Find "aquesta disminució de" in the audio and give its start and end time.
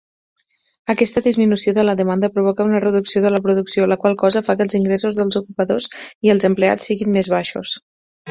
0.93-1.83